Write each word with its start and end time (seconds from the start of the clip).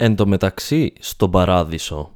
Εν 0.00 0.16
τω 0.16 0.26
μεταξύ, 0.26 0.92
στον 1.00 1.30
Παράδεισο, 1.30 2.10